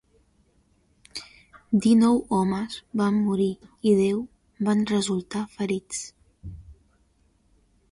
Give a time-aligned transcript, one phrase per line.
[1.85, 3.51] Dinou homes van morir
[3.91, 4.25] i deu
[4.71, 6.03] van resultar ferits.